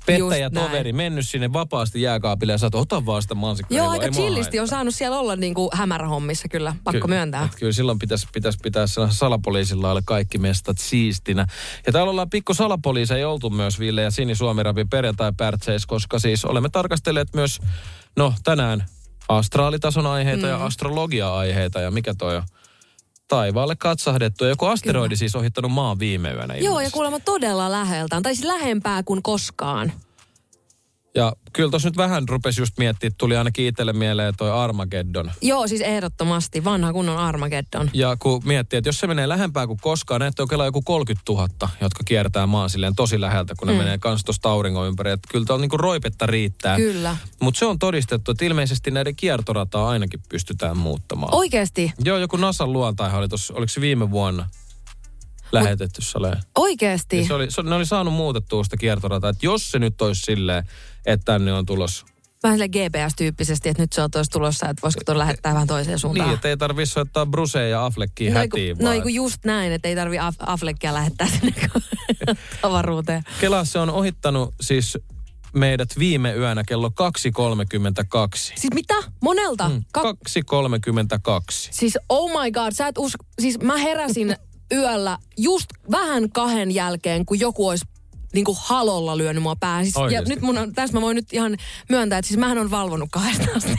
[0.07, 4.61] pettäjä toveri mennyt sinne vapaasti jääkaapille ja sä ota vaan sitä mansikka Joo, aika chillisti
[4.61, 7.45] on saanut siellä olla niin kuin hämärähommissa kyllä, pakko myöntää.
[7.45, 8.27] Et kyllä silloin pitäisi,
[8.63, 11.47] pitää sellaisella salapoliisilla olla kaikki mestat siistinä.
[11.87, 15.33] Ja täällä ollaan pikku salapoliiseja oltu myös Ville ja Sini Suomi-rapin perjantai
[15.87, 17.59] koska siis olemme tarkastelleet myös,
[18.17, 18.85] no tänään
[19.29, 20.49] astraalitason aiheita mm.
[20.49, 22.43] ja astrologia-aiheita ja mikä toi on
[23.29, 24.45] taivaalle katsahdettu.
[24.45, 25.19] Ja joku asteroidi Kyllä.
[25.19, 26.93] siis ohittanut maan viime yönä Joo, ja ilmeisesti.
[26.95, 28.21] kuulemma todella läheltä.
[28.23, 29.93] Tai siis lähempää kuin koskaan.
[31.17, 35.33] Ja kyllä tuossa nyt vähän rupesi just miettiä, tuli ainakin itselle mieleen toi Armageddon.
[35.43, 36.65] Joo, siis ehdottomasti.
[36.65, 37.91] Vanha kunnon Armageddon.
[37.93, 41.49] Ja kun miettii, että jos se menee lähempää kuin koskaan, näette on joku 30 000,
[41.81, 43.79] jotka kiertää maan silleen tosi läheltä, kun ne Mm.
[43.79, 45.11] menee kans tuosta auringon ympäri.
[45.11, 46.77] Että kyllä tuolla niinku roipetta riittää.
[46.77, 47.17] Kyllä.
[47.41, 51.35] Mutta se on todistettu, että ilmeisesti näiden kiertorataa ainakin pystytään muuttamaan.
[51.35, 54.49] Oikeesti, Joo, joku NASAn luontaihan oli tuossa, oliko se viime vuonna
[55.53, 56.39] lähetetty saleen.
[56.59, 57.19] oikeesti.
[57.19, 60.21] Ja se oli, se, ne oli saanut muutettua sitä kiertorataa, että jos se nyt olisi
[60.23, 60.65] silleen,
[61.07, 62.07] että tänne on tulossa.
[62.43, 65.99] Vähän sille GPS-tyyppisesti, että nyt se on tois tulossa, että voisiko tuon lähettää vähän toiseen
[65.99, 66.29] suuntaan.
[66.29, 69.89] Niin, että ei tarvitse soittaa Brusea ja Affleckia no, hätiin, no vaan just näin, että
[69.89, 71.55] ei tarvi Af- Affleckia lähettää sinne
[72.63, 73.23] avaruuteen.
[73.41, 74.99] Kela se on ohittanut siis
[75.53, 76.93] meidät viime yönä kello 2.32.
[78.37, 78.95] Siis mitä?
[79.21, 79.69] Monelta?
[79.69, 80.09] Mm, Ka- 2.32.
[81.71, 84.37] siis oh my god, sä et usko, siis mä heräsin
[84.73, 87.85] yöllä just vähän kahden jälkeen, kun joku olisi
[88.37, 89.85] niinku halolla lyönyt mua päähän.
[89.85, 91.57] Siis, ja nyt mun on, tässä mä voin nyt ihan
[91.89, 93.73] myöntää, että siis mähän on valvonut kahdesta asti.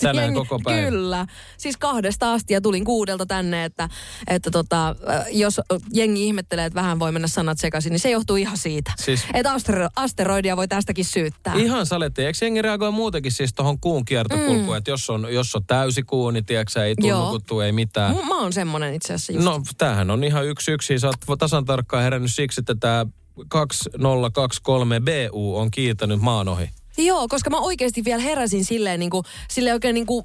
[0.00, 0.90] Tänään koko päivä?
[0.90, 1.26] Kyllä.
[1.58, 3.88] Siis kahdesta asti ja tulin kuudelta tänne, että,
[4.26, 4.96] että tota,
[5.30, 5.60] jos
[5.92, 8.92] jengi ihmettelee, että vähän voi mennä sanat sekaisin, niin se johtuu ihan siitä.
[8.98, 11.54] Siis- Että astero- asteroidia voi tästäkin syyttää.
[11.54, 12.24] Ihan saletti.
[12.24, 14.76] Eikö jengi reagoi muutenkin siis tuohon kuun kiertokulkuun, mm.
[14.76, 18.16] että jos on, jos on täysi kuu, niin tiedätkö, ei nukuttua, ei mitään.
[18.16, 19.44] Mä, mä oon semmonen itse asiassa just.
[19.44, 20.98] No, tämähän on ihan yksi yksi.
[20.98, 23.06] Sä oot tasan tarkkaan herännyt siksi, että tämä
[23.48, 26.70] 2023 BU on kiiltänyt maan ohi.
[26.98, 30.24] Joo, koska mä oikeasti vielä heräsin silleen, niin kuin, silleen oikein niin kuin,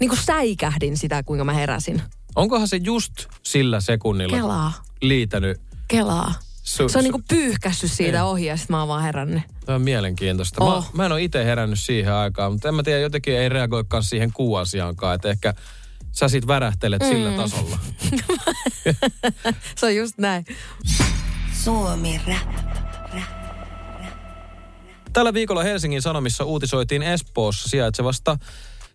[0.00, 2.02] niin kuin säikähdin sitä, kuinka mä heräsin.
[2.36, 3.12] Onkohan se just
[3.42, 5.60] sillä sekunnilla Kelaa, liitänyt?
[5.88, 6.34] kelaa.
[6.62, 9.42] Su, Se on su- niin kuin pyyhkässyt siitä ohi ja sit mä oon vaan herännyt.
[9.66, 10.64] Tämä on mielenkiintoista.
[10.64, 10.84] Oh.
[10.84, 14.02] Mä, mä en ole itse herännyt siihen aikaan, mutta en mä tiedä, jotenkin ei reagoikaan
[14.02, 15.14] siihen kuuasiaankaan.
[15.14, 15.54] Että ehkä
[16.12, 17.08] sä sit värähtelet mm.
[17.08, 17.78] sillä tasolla.
[19.78, 20.44] Se on just näin.
[21.64, 22.54] Suomi Rap.
[25.12, 28.36] Tällä viikolla Helsingin Sanomissa uutisoitiin Espoossa sijaitsevasta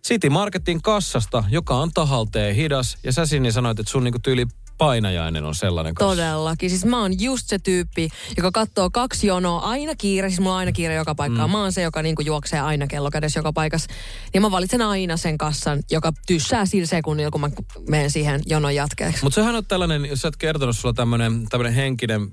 [0.06, 2.98] City Marketin kassasta, joka on tahalteen hidas.
[3.04, 4.46] Ja sä Sinni sanoit, että sun niinku tyyli
[4.78, 6.16] painajainen on sellainen kassa.
[6.16, 6.70] Todellakin.
[6.70, 10.28] Siis mä oon just se tyyppi, joka katsoo kaksi jonoa aina kiire.
[10.28, 11.50] Siis mulla on aina kiire joka paikkaan.
[11.50, 11.52] Mm.
[11.52, 13.92] Mä oon se, joka niinku juoksee aina kello kädessä joka paikassa.
[14.34, 17.50] Ja mä valitsen aina sen kassan, joka tyssää sillä sekunnilla, kun mä
[17.88, 19.22] menen siihen jonon jatkeeksi.
[19.22, 22.28] Mutta sehän on tällainen, jos sä oot kertonut, sulla tämmöinen tämmönen henkinen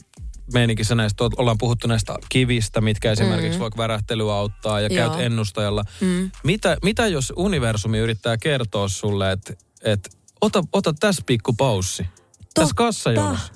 [0.54, 3.62] meininki, sä näistä, ollaan puhuttu näistä kivistä, mitkä esimerkiksi mm.
[3.62, 5.10] vaikka värähtelyä auttaa ja Joo.
[5.10, 5.84] käyt ennustajalla.
[6.02, 6.32] Mm.
[6.44, 12.06] Mitä, mitä jos universumi yrittää kertoa sulle, että et, ota, ota tässä pikku paussi.
[12.54, 13.54] Tässä kassajonossa.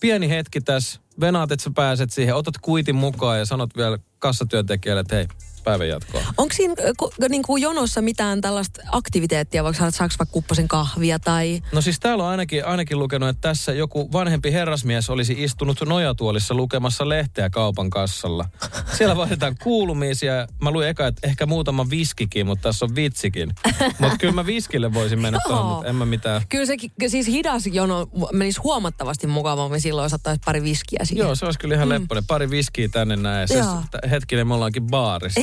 [0.00, 5.00] Pieni hetki tässä, venaat, että sä pääset siihen, otat kuitin mukaan ja sanot vielä kassatyöntekijälle,
[5.00, 5.28] että hei,
[5.66, 6.20] päivän jatkoa.
[6.36, 10.68] Onko siinä äh, ku, niin kuin jonossa mitään tällaista aktiviteettia, vaikka saat saaks vaikka kupposen
[10.68, 11.60] kahvia tai...
[11.72, 16.54] No siis täällä on ainakin, ainakin lukenut, että tässä joku vanhempi herrasmies olisi istunut nojatuolissa
[16.54, 18.44] lukemassa lehteä kaupan kassalla.
[18.92, 20.32] Siellä vaihdetaan kuulumisia.
[20.62, 23.52] Mä luin eka, että ehkä muutama viskikin, mutta tässä on vitsikin.
[23.98, 26.42] Mutta kyllä mä viskille voisin mennä tuohon, mutta en mä mitään.
[26.48, 26.76] Kyllä se
[27.08, 31.24] siis hidas jono menisi huomattavasti mukavammin silloin, jos ottaisi pari viskiä siihen.
[31.24, 32.26] Joo, se olisi kyllä ihan lepponen.
[32.26, 33.48] Pari viskiä tänne näin.
[33.54, 33.82] Joo.
[33.90, 35.40] t- hetkinen, me ollaankin baarissa.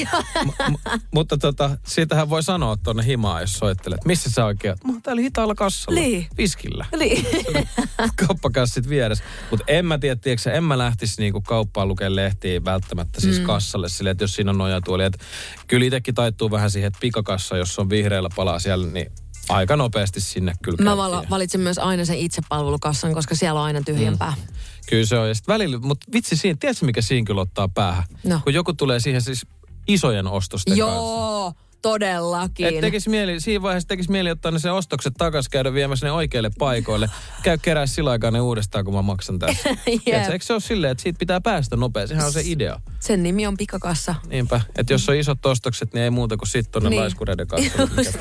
[0.69, 4.05] M- mutta tota, siitähän voi sanoa tuonne himaan, jos soittelet.
[4.05, 4.83] Missä sä oikein oot?
[4.83, 5.99] Mä oon täällä hitaalla kassalla.
[5.99, 6.27] Niin.
[6.37, 6.85] Viskillä.
[6.99, 7.27] Niin.
[8.27, 9.23] kauppakassit vieressä.
[9.51, 13.45] Mutta en mä tiedä, tiedätkö, en mä lähtisi niinku kauppaan lukemaan lehtiä välttämättä siis mm.
[13.45, 15.03] kassalle silleen, että jos siinä on nojatuoli.
[15.03, 15.19] Et
[15.67, 19.11] kyllä itsekin taittuu vähän siihen, että pikakassa, jos on vihreällä palaa siellä, niin
[19.49, 20.97] aika nopeasti sinne kyllä Mä käytiin.
[20.97, 24.33] vala, valitsen myös aina sen itsepalvelukassan, koska siellä on aina tyhjempää.
[24.37, 24.53] Mm.
[24.89, 25.27] Kyllä se on.
[25.27, 28.03] Ja sit välillä, mutta vitsi siinä, tiedätkö mikä siinä kyllä ottaa päähän?
[28.23, 28.39] No.
[28.43, 29.45] Kun joku tulee siihen siis
[29.87, 30.95] isojen ostosten kanssa.
[30.95, 31.53] Joo.
[31.81, 32.65] todellakin.
[32.67, 36.11] Et tekis mieli, siinä vaiheessa tekisi mieli ottaa ne se ostokset takas, käydä viemässä ne
[36.11, 37.09] oikeille paikoille.
[37.43, 39.69] Käy kerää sillä aikaa ne uudestaan, kun mä maksan tässä.
[40.05, 40.29] Jep.
[40.31, 42.13] Eikö se ole silleen, että siitä pitää päästä nopeasti?
[42.15, 42.79] Sehän on se idea.
[42.99, 44.15] Sen nimi on pikakassa.
[44.27, 46.95] Niinpä, että jos on isot ostokset, niin ei muuta kuin sit tonne Niin.
[46.97, 47.01] niin.
[47.01, 47.87] laiskureiden kanssa.
[47.97, 48.13] Mikä,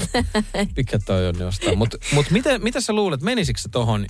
[0.76, 1.78] mikä toi on jostain.
[1.78, 4.06] Mutta mut miten, mitä sä luulet, menisikö se tohon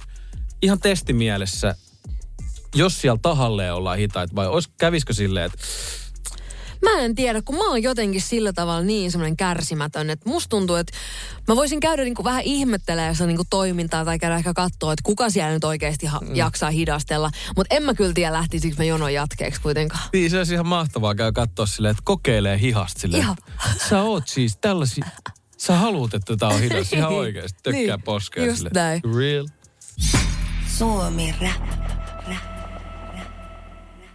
[0.62, 1.74] ihan testimielessä,
[2.74, 5.58] jos siellä tahalleen ollaan hitaita, vai olis, kävisikö silleen, että
[6.82, 10.76] Mä en tiedä, kun mä oon jotenkin sillä tavalla niin semmoinen kärsimätön, että musta tuntuu,
[10.76, 10.92] että
[11.48, 15.30] mä voisin käydä niinku vähän ihmettelemään sitä niinku toimintaa tai käydä ehkä katsoa, että kuka
[15.30, 16.36] siellä nyt oikeasti ha- Mm.
[16.36, 17.30] jaksaa hidastella.
[17.56, 20.02] Mutta en mä kyllä tiedä, lähtisikö mä jonon jatkeeksi kuitenkaan.
[20.12, 23.22] Niin, se olisi ihan mahtavaa käy katsoa silleen, että kokeilee hihasta silleen.
[23.22, 23.36] Ihan.
[23.88, 25.04] Sä oot siis tällaisia,
[25.56, 27.58] sä haluut, että tää on hidas ihan oikeesti.
[27.62, 28.74] Tökkää Niin, poskea just silleen.
[28.74, 29.00] näin.
[29.16, 29.46] Real.
[30.78, 31.81] Suomi rap.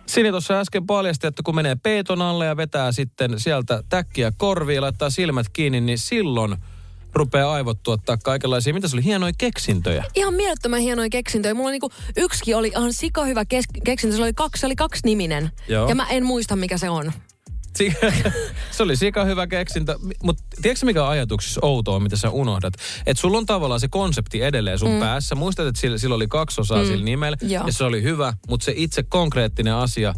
[0.10, 4.82] Sini tuossa äsken paljasti, että kun menee peiton alle ja vetää sitten sieltä täkkiä korviin,
[4.82, 6.56] laittaa silmät kiinni, niin silloin
[7.14, 10.04] rupeaa aivot tuottaa kaikenlaisia, mitä se oli, hienoja keksintöjä.
[10.16, 11.54] Ihan mielettömän hienoja keksintöjä.
[11.54, 14.16] Mulla niinku yksikin oli ihan sika hyvä kes- keksintö.
[14.16, 15.52] Se oli kaksi, se oli kaksi niminen.
[15.68, 15.90] Joo.
[15.90, 17.12] Ja mä en muista, mikä se on.
[18.72, 22.74] Se oli sika hyvä keksintö, mutta tiedätkö mikä ajatuksessa outoa, mitä sä unohdat?
[23.06, 25.00] Että sulla on tavallaan se konsepti edelleen sun mm.
[25.00, 25.36] päässä.
[25.36, 26.88] Muistat, että sillä, sillä oli kaksi osaa mm.
[26.88, 27.68] sillä nimellä Joo.
[27.68, 30.14] ja se oli hyvä, mutta se itse konkreettinen asia,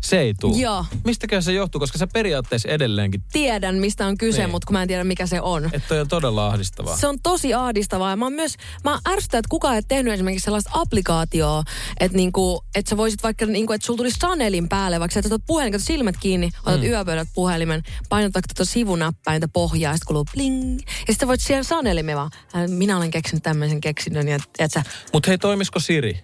[0.00, 0.56] se ei tule.
[0.58, 0.84] Joo.
[1.04, 4.50] Mistäkään se johtuu, koska sä periaatteessa edelleenkin, Tiedän, mistä on kyse, Niin.
[4.50, 5.70] mutta kun mä en tiedä, mikä se on.
[5.72, 6.96] että on todella ahdistavaa.
[6.96, 8.10] Se on tosi ahdistavaa.
[8.10, 11.62] Ja mä oon myös, mä ärsytän, että kukaan ei tehnyt esimerkiksi sellaista applikaatioa,
[12.00, 15.42] että niinku, että sä voisit vaikka, niinku, että sulla tulisi Chanelin päälle, vaikka sä otat
[15.46, 16.86] puhelin, kato silmät kiinni, otat mm.
[16.86, 20.78] yöpöydät puhelimen, painat vaikka tuota sivunäppäintä pohjaa, ja sitten kuuluu bling.
[21.08, 24.72] Ja sitten voit siihen Chanelin me vaan, "Äh, minä olen keksinyt tämmöisen keksinnön, ja et
[24.72, 24.82] sä,
[25.12, 26.20] Mutta hei, toimisiko Siri?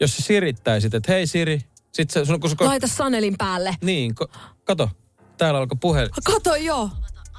[0.00, 1.60] Jos sä sirittäisit, että hei Siri,
[1.96, 3.74] sit sä, sun, kun sä, laita Chanelin päälle.
[3.82, 4.26] niin, ko,
[4.64, 4.90] kato,
[5.36, 6.10] täällä alkoi puhelin.
[6.24, 6.90] Kato joo.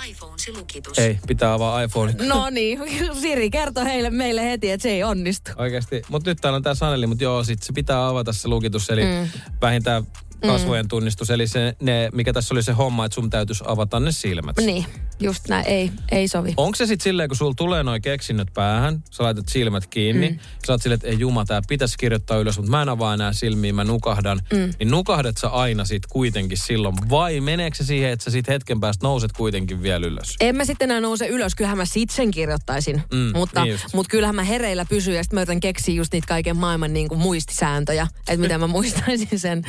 [0.08, 1.00] iPhone-lukitus.
[1.00, 2.16] Ei, pitää avaa iPhone.
[2.28, 2.80] No niin,
[3.22, 5.52] Siri kertoi heille, meille heti, että se ei onnistu.
[5.58, 6.02] Oikeasti.
[6.10, 9.04] Mutta nyt täällä on tää Saneli, mutta joo, sit se pitää avata se lukitus, eli
[9.04, 9.30] mm.
[9.62, 10.04] vähintään
[10.42, 11.30] kasvojen tunnistus.
[11.30, 14.58] Eli se, ne, mikä tässä oli se homma, että sun täytyisi avata ne silmät.
[14.58, 14.86] Niin,
[15.20, 16.54] just näin, ei, ei sovi.
[16.58, 20.40] Onko se sitten silleen, kun sulla tulee noin keksinnöt päähän, sä laitat silmät kiinni, mm.
[20.68, 23.34] sä oot silleen, että ei juma, tää pitäisi kirjoittaa ylös, mutta mä en avaa enää
[23.34, 24.42] silmiä, mä nukahdan.
[24.54, 24.74] Mm.
[24.80, 28.80] Niin nukahdat sä aina sit kuitenkin silloin, vai meneekö se siihen, että sä sit hetken
[28.80, 30.36] päästä nouset kuitenkin vielä ylös?
[30.40, 33.04] En mä sitten enää nouse ylös, kyllähän mä sit sen kirjoittaisin.
[33.14, 33.94] Mm, mutta, niin just.
[33.94, 37.08] mutta kyllähän mä hereillä pysyn ja sitten mä yritän keksiä just niitä kaiken maailman niin
[37.08, 39.64] kuin muistisääntöjä, että miten mä muistaisin sen.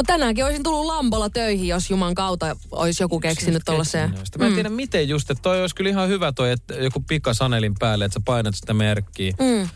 [0.00, 4.14] Mutta tänäänkin olisin tullut lampolla töihin, jos Juman kautta olisi joku keksinyt tuollaiseen.
[4.38, 7.34] Mä en tiedä miten just, että toi olisi kyllä ihan hyvä toi, että joku pika
[7.34, 9.32] Sanelin päälle, että sä painat sitä merkkiä.
[9.40, 9.68] Mm.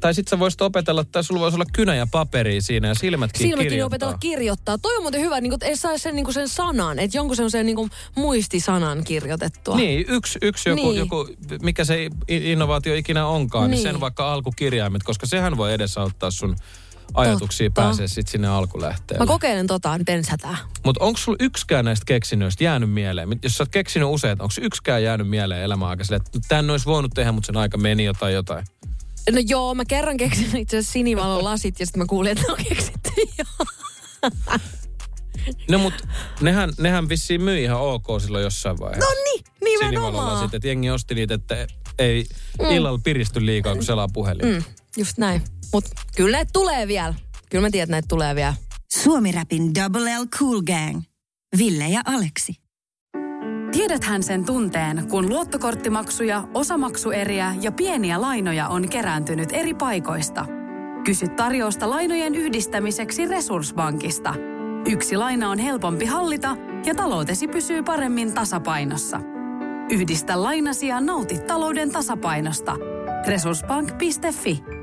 [0.00, 3.38] Tai sit sä voisit opetella, tai sulla voisi olla kynä ja paperi siinä ja silmätkin
[3.42, 3.86] Silmäkin kirjoittaa.
[3.86, 4.78] opetella kirjoittaa.
[4.78, 7.36] Toi on muuten hyvä, niin kuin, että ei saa sen, niin sen sanan, että jonkun
[7.36, 9.76] semmoisen niin muistisanan kirjoitettua.
[9.76, 10.96] Niin, yksi, yksi joku, Niin.
[10.98, 11.28] joku,
[11.62, 13.70] mikä se innovaatio ikinä onkaan, niin.
[13.70, 13.84] Niin.
[13.84, 16.56] niin sen vaikka alkukirjaimet, koska sehän voi edesauttaa sun
[17.14, 17.82] ajatuksia Totta.
[17.82, 19.24] pääsee sitten sinne alkulähteelle.
[19.24, 20.56] Mä kokeilen tota, nyt ensi hätää.
[20.84, 23.28] Mutta onko sulla yksikään näistä keksinnöistä jäänyt mieleen?
[23.42, 25.70] Jos sä oot keksinyt useat, onko yksikään jäänyt mieleen
[26.02, 28.66] silleen, että tän olisi voinut tehdä, mutta sen aika meni jotain jotain?
[29.30, 32.52] No joo, mä kerran keksin itse asiassa sinivalon lasit ja sitten mä kuulin, että ne
[32.52, 33.66] on keksitty jo.
[35.70, 35.94] No mut
[36.40, 39.10] nehän, nehän vissiin myi ihan ok silloin jossain vaiheessa.
[39.10, 40.40] No niin, nimenomaan.
[40.40, 41.66] Sitten, jengi osti niitä, että
[41.98, 42.26] ei
[42.62, 42.70] mm.
[42.70, 44.46] illalla piristy liikaa, kun selaa puhelin.
[44.46, 44.62] Mm,
[44.96, 45.42] just näin.
[45.72, 45.84] Mut
[46.16, 47.14] kyllä näitä tulee vielä.
[47.50, 48.54] Kyllä mä tiedän, että näitä tulee vielä.
[48.88, 51.02] Suomi Rapin Double L Cool Gang.
[51.58, 52.54] Ville ja Aleksi.
[53.72, 60.46] Tiedäthän sen tunteen, kun luottokorttimaksuja, osamaksueriä ja pieniä lainoja on kerääntynyt eri paikoista.
[61.04, 64.34] Kysy tarjousta lainojen yhdistämiseksi Resurssbankista.
[64.90, 69.20] Yksi laina on helpompi hallita ja taloutesi pysyy paremmin tasapainossa.
[69.90, 72.76] Yhdistä lainasi ja nauti talouden tasapainosta.
[73.26, 74.77] Resurssbank.fi